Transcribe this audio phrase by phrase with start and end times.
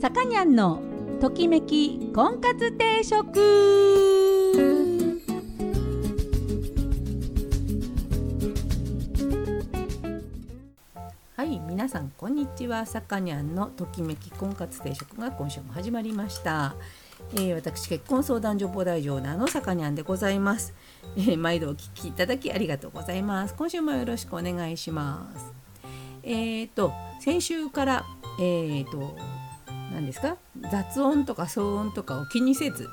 [0.00, 0.80] さかにゃんの
[1.20, 3.38] ときめき婚活定食。
[11.36, 12.86] はい皆さんこんにちは。
[12.86, 16.76] さかにゃんのときめき婚活定食が今週も始まりました。
[17.34, 20.72] えー、私結婚相談所母大オーナーのさかにゃんでございます、
[21.18, 23.54] えー、毎度お聞きいただきありがとうございます。
[23.54, 25.52] 今週もよろしくお願いします。
[26.22, 28.06] えっ、ー、と先週から
[28.40, 29.39] えっ、と
[29.92, 30.36] 何ですか？
[30.70, 32.88] 雑音とか騒音とかを気にせず、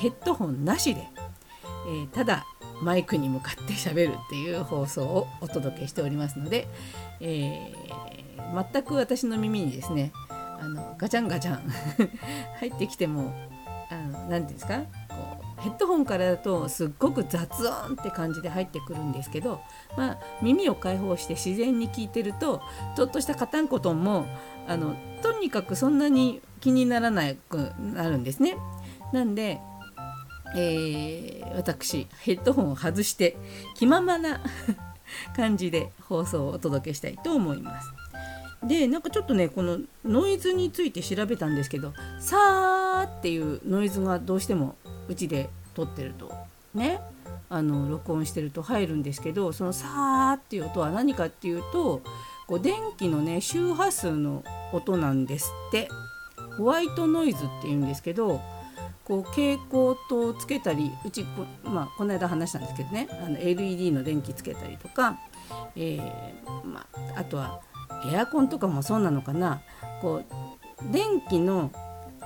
[0.00, 1.08] ヘッドホンなしで、
[1.88, 2.44] えただ
[2.82, 6.68] マイクに向かってしゃべるっていう放送をお届けしておりますので、
[7.20, 11.62] えー、全く私の耳にですねあのガチャンガチャン
[12.60, 13.32] 入ってきても
[13.90, 14.82] 何て言うんですか？
[15.62, 19.60] ヘッドホンからだとすっごく雑音って感じで入ってくるんですけど、
[19.96, 22.62] まあ、耳を開放して自然に聞いてると
[22.96, 24.26] ちょっとしたカタンコトンも
[24.66, 28.56] あのとにかくそんなに気にならなくなるんですね。
[29.12, 29.60] なんで、
[30.56, 33.36] えー、私ヘッドホンを外して
[33.76, 34.40] 気ままな
[35.36, 38.01] 感じで放送をお届けしたいと思います。
[38.64, 44.76] でなんかちょっとねこのノイズについて調べたんですけど「さー」っていうノイズがどうしても
[45.08, 46.32] うちで撮ってると
[46.74, 47.00] ね
[47.50, 52.02] あの録音してると入るんですけどその「さー」っていう音は何かっていうと
[52.46, 55.88] こう電気のね周波数の音なんですって。
[56.56, 58.40] ホワイトノイズっていうんですけど
[59.04, 65.18] こう蛍光灯をつけたりうちこ,、まあ、この間話したんですけどねあの LED の電気つけたりとか、
[65.76, 67.60] えーまあ、あとは
[68.10, 69.62] エアコンとかもそうなのかな
[70.00, 71.70] こう電気の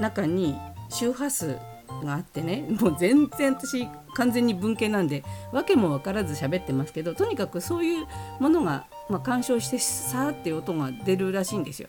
[0.01, 0.57] 中に
[0.89, 1.59] 周波数
[2.05, 8.07] があってねもう全然私完全に文系なんで訳も分からず喋ってますけどとにかくそういう
[8.41, 11.89] ものが、まあ、干渉してさーって音が出るらしいんですよ。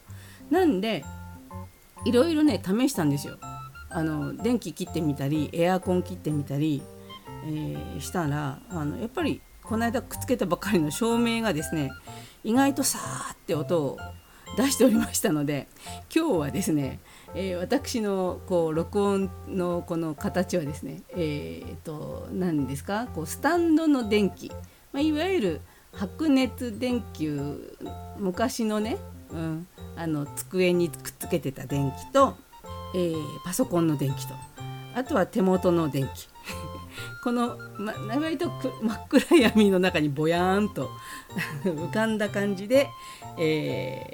[0.50, 1.04] なんで
[2.06, 3.38] いろいろね試したんですよ。
[3.90, 6.84] あの電気切ってみたりエアコン切ってみたり、
[7.46, 11.92] えー、したらあのやっぱりこの間くっつけたばかりの照明がですね
[12.48, 13.98] 意外とさーって音を
[14.56, 15.68] 出しておりましたので
[16.16, 17.02] 今日はですね、
[17.36, 23.08] えー、私のこう録音のこの形はですねえー、と何ですか？
[23.14, 24.50] こうスタンドの電気、
[24.94, 27.78] まあ、いわゆる白熱電球
[28.18, 28.96] 昔のね、
[29.32, 32.38] うん、あの机にくっつけてた電気と、
[32.96, 34.34] えー、パソコンの電気と
[34.96, 36.30] あとは手元の電気。
[37.24, 38.50] この、ま、割と
[38.82, 40.90] 真っ暗闇の中にぼやーんと
[41.64, 42.90] 浮かんだ感じで、
[43.38, 44.14] え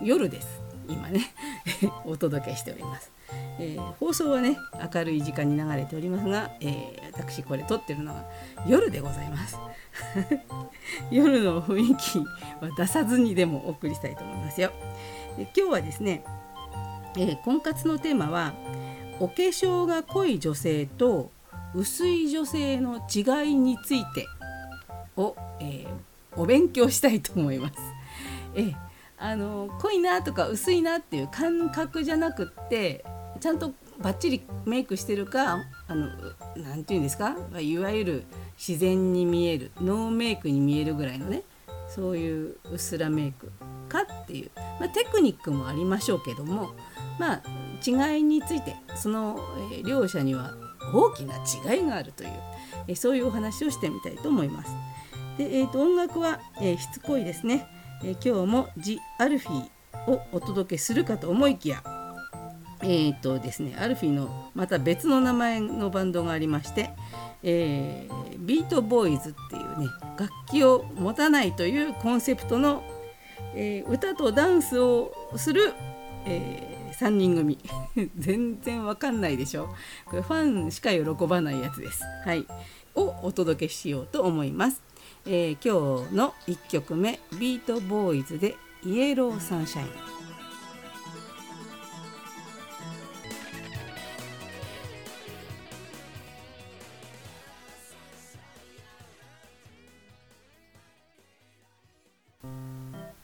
[0.00, 0.64] ー、夜です。
[0.88, 1.20] 今ね
[2.04, 3.10] お届けしております、
[3.58, 4.58] えー、放送はね
[4.94, 8.24] 明るい時間に流れておりますが、えー、私これ撮ってるのは
[8.66, 9.58] 夜でございます。
[11.10, 14.72] 夜の雰囲気は出さずにでもお送りしたいと思いますよ。
[15.36, 16.24] で今日はですね、
[17.16, 18.52] えー、婚活のテーマは
[19.20, 21.30] お化粧が濃い女性と
[21.74, 24.26] 薄い女性の違いについて
[25.16, 27.74] を、えー、お勉強したいと思います。
[28.54, 28.74] え
[29.18, 33.04] あの濃いなとか薄いなっていう感覚じゃなくって
[33.40, 38.24] ちゃんとバッチリメイクしてるかあのなて言うんですかいわゆる
[38.58, 41.42] 自然に見えるノーメイクに見えるぐらいのね
[41.88, 43.50] そういううっすらメイク
[43.88, 46.74] かっていう、まあ、テクニックもありましょうけども
[47.18, 47.42] まあ
[47.86, 49.38] 違いについてその、
[49.72, 50.54] えー、両者には
[50.94, 51.34] 大きな
[51.74, 52.30] 違いがあるという、
[52.88, 54.70] えそういうお話をしてみたいと思います。
[55.38, 57.66] で、えーと、音楽は、えー、しつこいですね、
[58.04, 61.82] えー、今日も「ジ・アルフィー」をお届けするかと思いきや
[62.82, 66.90] えーとですね、アルフィーのまた別の名前のバンドがありまして、
[67.42, 69.86] えー、ビートボーイズっていうね
[70.18, 72.84] 楽器を持たないというコンセプトの、
[73.54, 75.72] えー、歌とダンスをする、
[76.26, 77.58] え3人組。
[78.16, 79.74] 全然わかんないでしょ。
[80.06, 82.02] これファンしか喜ばないやつです。
[82.24, 82.46] はい。
[82.94, 84.80] をお届けしようと思います、
[85.26, 87.20] えー、今日の1曲目。
[87.38, 90.14] ビートボーイズでイエローサンシャイン。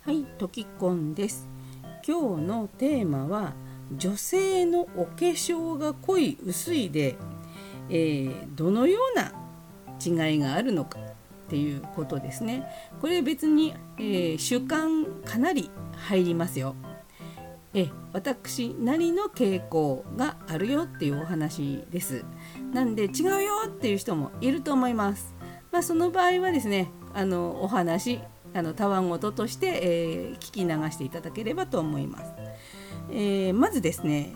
[0.02, 1.59] はい、トキコンです。
[2.10, 3.52] 今日のテーマは
[3.96, 7.14] 女性のお化粧が濃い薄いで、
[7.88, 9.32] えー、どのような
[10.28, 11.02] 違いがあるのかっ
[11.48, 12.66] ていうことですね。
[13.00, 16.74] これ別に、えー、主観かなり入りますよ。
[17.74, 22.24] え私なりの傾向があるよっていうお話です。
[22.72, 25.32] なんで違うよっていう人もいると思います。
[25.70, 28.18] まあ、その場合はですねあのお話
[28.52, 32.32] あのたわごととして、えー、聞き流していただければと思います。
[33.10, 34.32] えー、まずですね、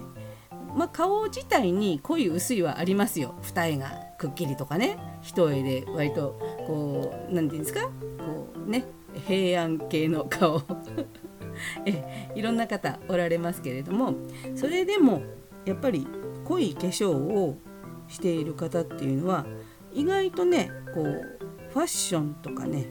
[0.76, 3.34] まあ、顔自体に濃い薄いはありますよ。
[3.42, 4.98] 二重がくっきりとかね。
[5.22, 7.82] 一重で割とこう何て言うんですか？
[8.18, 8.86] こうね
[9.26, 10.62] 平安系の顔。
[11.86, 14.14] えいろんな方おられますけれども。
[14.54, 15.22] それでも
[15.64, 16.06] やっぱり
[16.44, 17.56] 濃い化粧を
[18.08, 19.46] している方っていうのは
[19.92, 21.38] 意外とねこう
[21.74, 22.86] ファッションとかね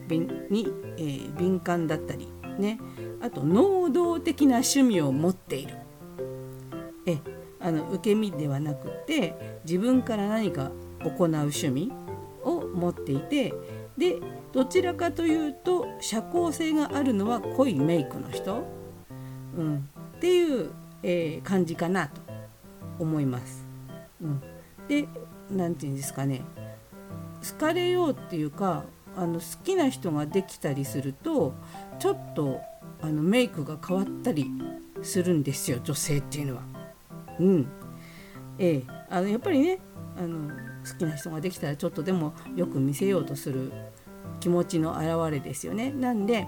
[0.50, 2.28] に、えー、敏感だったり
[2.58, 2.78] ね。
[3.22, 5.74] あと能動的な趣味を持っている。
[7.06, 7.18] え
[7.60, 10.70] あの受け身ではなくて自分から何か
[11.02, 11.92] 行う趣味
[12.42, 13.54] を持っていて
[13.96, 14.20] で
[14.52, 18.64] どちらかというと社交性があるのは濃いメイクの人、
[19.56, 20.70] うん、っていう、
[21.02, 22.20] えー、感じかなと
[22.98, 23.64] 思います。
[24.22, 24.42] うん、
[24.88, 25.08] で
[25.50, 26.42] 何て言うんですかね。
[27.44, 28.84] 好かれようっていうか
[29.16, 31.54] あの好きな人ができたりすると
[31.98, 32.60] ちょっと
[33.00, 34.50] あのメイクが変わったり
[35.02, 36.62] するんですよ女性っていうのは。
[37.38, 37.66] うん
[38.58, 39.80] ええ、あのやっぱりね
[40.16, 43.72] あの好きな人ができたらちょっとでもよく見せようとする
[44.40, 45.90] 気持ちの表れですよね。
[45.90, 46.46] なんで、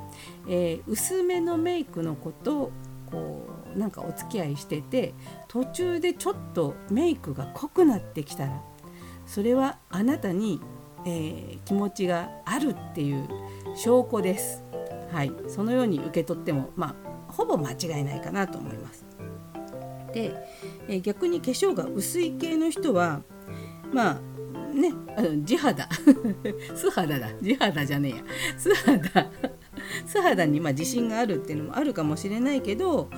[0.48, 2.70] えー、薄めのメイクの子と
[3.10, 5.14] こうなんかお付き合いしてて
[5.48, 8.62] 途中でちょっとメイクが濃くなってきたら
[9.26, 10.60] それはあなたに、
[11.06, 13.28] えー、気持ちがあるっていう
[13.76, 14.64] 証拠です。
[15.12, 16.96] はい、そのように受け取ってもま
[17.28, 19.06] あほぼ間違いないかなと思います。
[20.12, 20.34] で、
[20.88, 23.22] えー、逆に化粧が薄い系の人は
[23.92, 24.20] まあ
[24.74, 25.88] ねあの地肌。
[26.74, 27.28] 素肌だ。
[27.40, 28.24] 地肌じゃねえや。
[28.58, 29.30] 素肌。
[30.06, 33.08] 素肌にま自信があるっていうのもあるかもしれないけど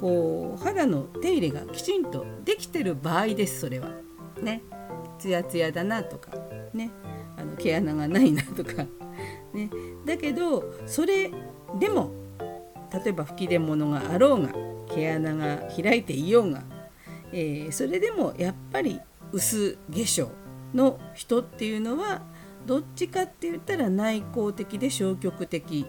[0.00, 3.90] こう肌の手入れがきちんとできてる場合ですそれは。
[4.42, 4.62] ね。
[5.18, 6.30] ツヤツヤだなとか。
[6.74, 6.90] ね。
[7.58, 8.86] 毛穴がないなとか、
[9.52, 9.70] ね、
[10.06, 11.30] だけどそれ
[11.78, 12.12] でも
[12.92, 14.50] 例えば吹き出物があろうが
[14.88, 16.62] 毛穴が開いていようが、
[17.32, 19.00] えー、それでもやっぱり
[19.32, 20.28] 薄化粧
[20.74, 22.22] の人っていうのは
[22.66, 25.86] どっちかって言ったら内向的で消極的。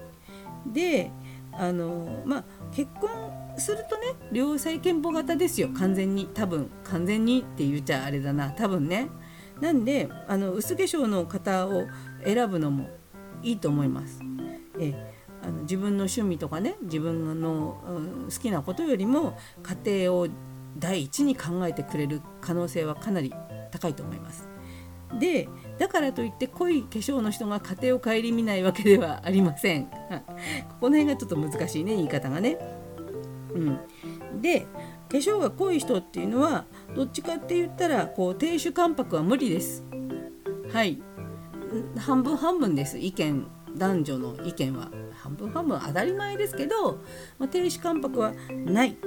[0.65, 1.11] で
[1.51, 3.09] あのまあ結婚
[3.57, 5.69] するとね良妻賢母型ですよ。
[5.69, 6.27] 完全に。
[6.33, 8.51] 多分完全にって言っちゃあれだな。
[8.51, 9.09] 多分ね。
[9.61, 11.87] なんであの薄化粧の方を
[12.23, 12.89] 選ぶのも
[13.41, 14.21] いいと思います
[14.79, 14.93] え
[15.41, 19.37] あの自分の趣味とかね自分の、うん、好きなことよりも
[19.85, 20.27] 家庭を
[20.77, 23.33] 第一に考えてくれる可能性はかなり
[23.71, 24.49] 高いと思います
[25.17, 29.85] でだからといって濃い化粧の人が家庭を顧みないわけではありません。
[29.85, 29.91] こ
[30.81, 32.59] この辺がちょっと難しいね言い方がね。
[33.53, 34.67] うん、で
[35.09, 36.65] 化粧が濃い人っていうのは
[36.95, 39.83] どっちかって言ったらこう亭主関白は無理です。
[40.71, 41.01] はい。
[41.97, 42.97] 半分半分です。
[42.97, 44.89] 意見男女の意見は。
[45.13, 46.99] 半分半分当たり前ですけど、
[47.37, 48.33] まあ、亭主関白は
[48.65, 48.97] ない。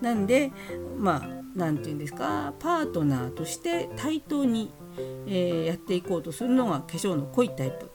[0.00, 0.52] なんで
[0.96, 4.72] まあ何て言うんですかパートナーとして対等に
[5.26, 7.90] えー、やっていこうとするのが化粧の濃いタイプ。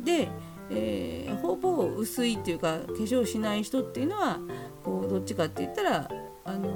[0.00, 0.28] で、
[0.70, 4.38] えー、ほぼ薄いっていうか化粧しない人っていうのは
[4.84, 6.08] こうどっちかって言ったら
[6.48, 6.70] あの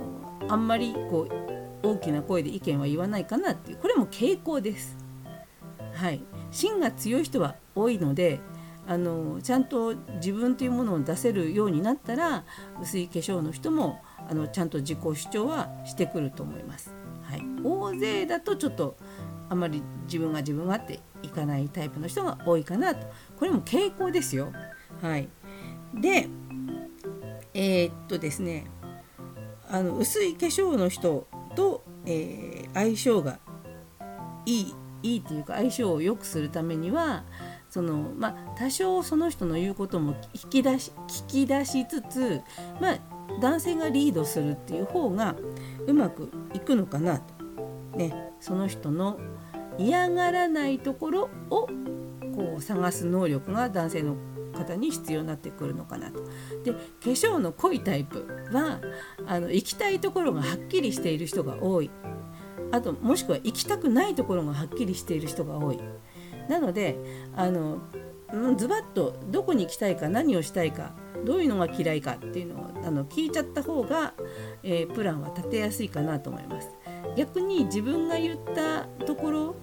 [0.49, 1.27] あんまりこ
[1.83, 4.99] う大きな声で意見は言わないかなっていうこれも傾向です。
[5.95, 8.41] はい、芯が強い人は多いので
[8.87, 12.45] あのちゃんと自分というものを出せるようになったら
[12.81, 16.95] 薄い化粧の人もあのちゃんと自己主張はしてくると思います。
[17.23, 18.97] はい、大勢だとちょっと
[19.49, 23.07] あまり自分が自分はっていかないタイプの人が多いかなと
[23.39, 24.53] これも傾向ですよ。
[25.01, 25.29] はい、
[25.95, 26.29] で
[27.55, 28.67] えー、っとですね
[29.73, 31.27] あの薄い化粧の人
[31.57, 33.39] と、えー、相性が
[34.45, 37.25] いいいいっていうか相性を良くするためには
[37.71, 42.43] そのまあ多少その人の言うことも引き出し聞き出しつつ
[42.81, 42.99] まあ
[43.41, 45.35] 男性がリードするっていう方が
[45.87, 47.43] うまくいくのかなと。
[47.97, 49.19] ね、その人の
[49.79, 51.69] 嫌がらないところを
[52.35, 54.17] こう探す能力が男性の
[54.53, 56.21] 方に必要になってくるのかなと。
[56.65, 58.81] で化粧の濃いタイプは
[59.27, 61.91] あの行きたいところがはっきりしている人が多い
[62.71, 65.79] あともしくは行きたくないところがはっきりしている人が多い。
[66.49, 66.97] なので
[67.35, 67.81] あの
[68.57, 70.93] ズバッとどこに行きたいか何をしたいか
[71.25, 74.15] どういうのが嫌いかっていうのをあの聞いちゃった方が、
[74.63, 76.71] えー、プランは立てやすいかなと思います。
[77.17, 79.55] 逆に自分が言ったところ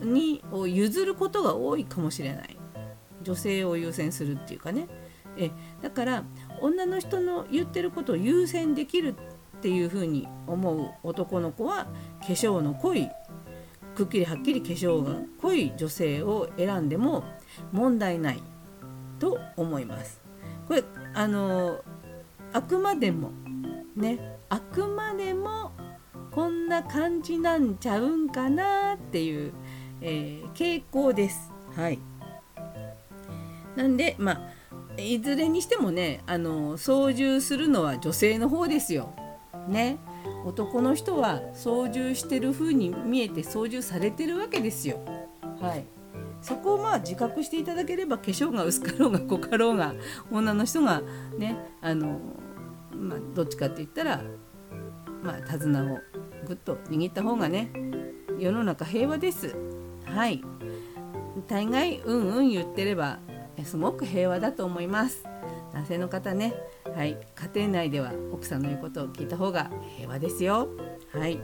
[0.00, 2.55] にを譲ることが多いかもしれない
[3.26, 4.86] 女性を優先するっていうかね
[5.36, 5.50] え
[5.82, 6.24] だから
[6.60, 9.16] 女の人の言ってることを優先できる
[9.56, 11.88] っていうふうに思う男の子は
[12.20, 13.08] 化粧の濃い
[13.96, 17.24] くっきりはっきり化粧が濃い女性を選んでも
[17.72, 18.42] 問題ない
[19.18, 20.20] と思います。
[20.68, 21.80] これあの
[22.52, 23.32] あくまでも
[23.96, 25.72] ねあくまでも
[26.30, 29.52] こんな感じなんちゃうんかなっていう、
[30.00, 31.50] えー、傾向です。
[31.74, 31.98] はい、
[33.76, 39.14] なんでまあいずれにしてもねあの操縦するのは女性の方ですよ。
[39.68, 39.98] ね
[40.44, 45.00] 男の人は操縦してる風に見えて操縦されてるわけですよ。
[45.60, 45.84] はい
[46.40, 49.94] そこをまあ自覚していただければ化粧が薄かろうが濃かろうが
[50.30, 51.02] 女の人が
[51.36, 52.20] ねあの、
[52.94, 54.22] まあ、どっちかって言ったら、
[55.22, 55.98] まあ、手綱を
[56.46, 57.72] ぐっと握った方がね
[58.38, 59.56] 世の中平和です。
[60.04, 60.42] はい
[61.48, 63.18] 大概うんうん言ってれば
[63.64, 65.24] すごく平和だと思います。
[65.72, 66.54] 男性の方ね、
[66.94, 67.18] はい、
[67.52, 70.68] 家庭内では奥さんの言うことを聞いた方が平和ですよ。
[71.12, 71.38] はい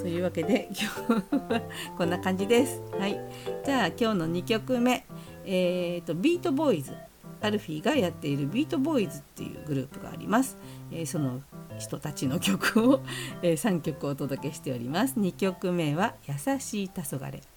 [0.00, 0.68] というわけで
[1.08, 1.62] 今日は
[1.96, 2.82] こんな感じです。
[2.98, 3.18] はい、
[3.64, 5.06] じゃあ今日の2曲目、
[5.44, 6.92] えーと、ビートボーイズ
[7.40, 10.56] アルフィーがやっているビートボーイズっていうグループがあります。
[10.90, 11.40] えー、その
[11.78, 13.00] 人たちの曲を、
[13.42, 15.18] えー、3曲お届けしております。
[15.18, 17.55] 2曲目は優しい黄昏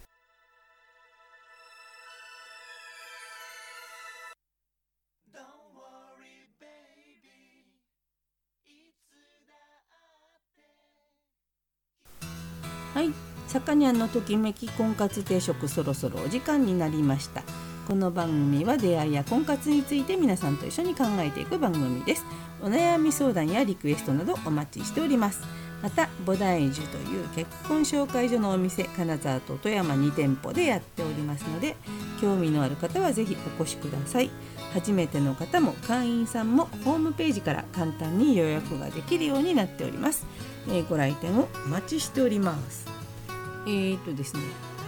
[12.93, 13.13] はい。
[13.47, 17.43] さかにゃんのときめき婚活定食そろそろお時間になりました。
[17.87, 22.25] この番組は出会いや婚活について皆さんと一緒に考えていく番組です。
[22.61, 25.41] お悩み相談やリクエストなどお待ちしております。
[25.81, 31.75] また菩提樹という結婚紹介所のお店金沢と富山2店舗でやっておりますので
[32.19, 34.29] 興味のある方はぜひお越しください。
[34.73, 40.27] 初めての方も会員さんもホームページから簡単に予約ができるようになっております、
[40.67, 42.85] えー、ご来店をお待ちしております。
[43.65, 44.41] えー、とですね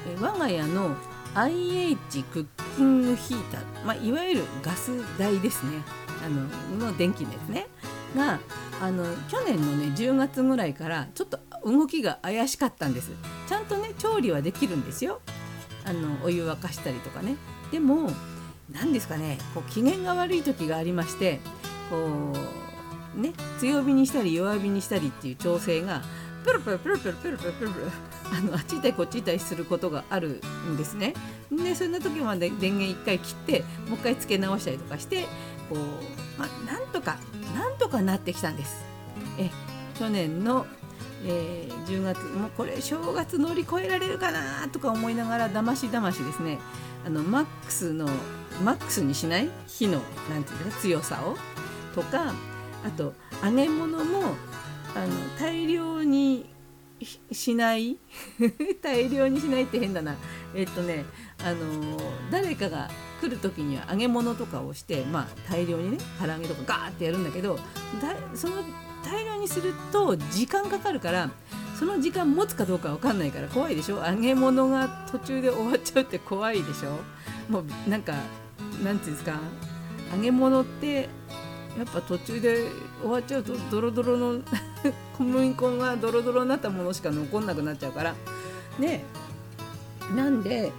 [0.07, 0.95] え、我が家の
[1.33, 2.45] IH クッ
[2.75, 5.81] キングヒーター、まあ、いわゆるガス台ですね。
[6.23, 7.67] あのの電気ですね。
[8.15, 8.39] が
[8.81, 13.11] あの去年のね10月ぐらいからちょっと動きが怪しかったんです。
[13.47, 15.21] ちゃんとね調理はできるんですよ。
[15.85, 17.35] あのお湯沸かしたりとかね。
[17.71, 18.11] でも
[18.71, 21.39] 何ですかねこう機嫌が悪い時がありまして
[21.89, 22.33] こ
[23.15, 26.01] うね強火にしたり弱火にしたりっていう調整が
[26.43, 27.71] プルプルプルプルプルプルプル
[28.33, 31.13] あのあっち行ったりこっち行ったりすることがあるんですね。
[31.51, 35.25] でそんな時まで電源1回切ってもう1回付け直したりとかして
[35.71, 37.17] こう、まあ、なんとか
[37.55, 38.83] なんとかなってきたんです。
[39.37, 39.49] え
[39.97, 40.65] 去年の、
[41.23, 46.59] えー、10月もうこれ正月乗り越えられるかなとか思いながらだましだましですね
[47.05, 48.07] あのマックスの
[48.63, 51.37] マックスにしない火のなんていうか強さを
[51.93, 52.33] とか
[52.83, 53.13] あと
[53.43, 54.21] 揚げ物も
[54.95, 56.49] あの大量に
[57.31, 57.97] しない？
[58.81, 60.15] 大量にしないって変だな。
[60.55, 61.05] えっとね
[61.43, 61.97] あの
[62.31, 62.89] 誰かが
[63.21, 67.57] 来る時には揚げ物とかをしてまあ大量にね唐揚げとかガーってやるんだけど
[68.33, 68.55] その
[69.03, 71.29] 大量にすると時間かかるから
[71.77, 74.03] その時間持つかどうか分かんないから怖いでしょ？
[74.05, 76.99] 揚げ物が途中で終わっちゃうって怖いでしょ？
[77.51, 78.13] もうなんか
[78.83, 79.39] なんていうんですか？
[80.15, 81.09] 揚げ物って
[81.77, 82.67] やっぱ途中で
[83.01, 84.41] 終わっちゃうとドロドロの
[85.17, 88.15] 小麦粉がドロドロになったものしか残んなくなっちゃうから。
[88.79, 89.03] ね。
[90.15, 90.71] なんで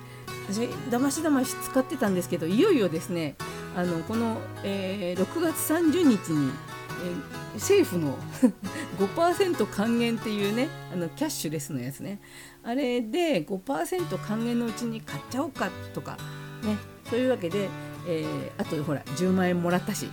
[0.49, 3.37] 私だましだまし使ってたんですけどいよいよですね
[3.75, 8.19] あのこの、えー、6月30日に、えー、政府の
[8.99, 12.21] 5%還元っていうねあのキャッシュレスのやつね。
[12.65, 16.19] あれで5%還元のうちに買っちゃおうかとか
[16.63, 16.77] ね。
[17.09, 17.69] そういうわけで、
[18.07, 20.09] えー、あとほら10万円もらったし。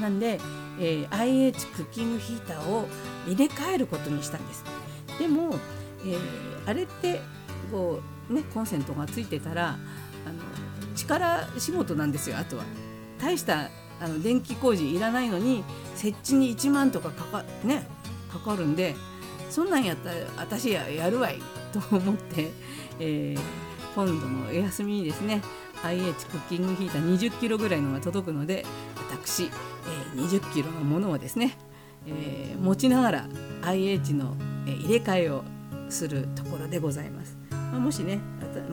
[0.00, 0.40] なんで、
[0.80, 2.88] えー、IH クッキングヒーターを
[3.26, 4.64] 入れ替えることにしたんです。
[5.18, 5.54] でも、
[6.04, 6.18] えー、
[6.66, 7.20] あれって
[7.70, 12.64] こうねコンセントがついてたらあの力仕事なんですよあとは。
[13.20, 13.68] 大した
[14.00, 15.62] あの電気工事いらないのに
[15.94, 17.86] 設置に1万とかかか,、ね、
[18.32, 18.94] かかるんで
[19.50, 21.38] そんなんやったら私ややるわい
[21.72, 22.50] と思って、
[22.98, 23.40] えー、
[23.94, 25.42] 今度のお休みにですね
[25.82, 28.64] IH クッキングヒーター20キロぐらいのが届くので
[29.10, 29.50] 私、
[30.14, 31.56] えー、20キロのものをですね、
[32.06, 33.28] えー、持ちながら
[33.62, 35.44] IH の、え、入れ替えを
[35.88, 37.36] するところでございます。
[37.50, 38.20] まあ、もしね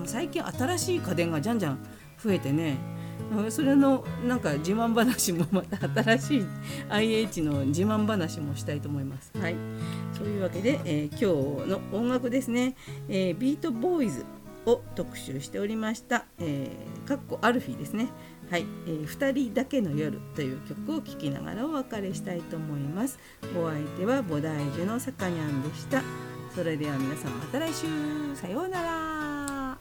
[0.06, 1.80] 最近新しい家電がじゃんじゃん
[2.24, 2.78] 増えてね
[3.50, 6.46] それのなんか自慢話もまた新しい
[6.90, 9.32] IH の自慢話もしたいと思います。
[9.40, 9.56] はい、
[10.18, 12.76] そういうわけで、えー、今日の音楽ですね、
[13.10, 14.26] えー、ビートボーイズ
[14.66, 18.08] を特集しておりました、えー、かっこアルフィーですね
[18.50, 23.20] はい、えー、2人だけの夜という曲を聴きながらお別れしたいと思います。
[23.58, 26.02] お相手は菩提樹のさかにゃんでした。
[26.56, 27.88] それでは皆さんまた来週。
[28.36, 29.78] さようなら。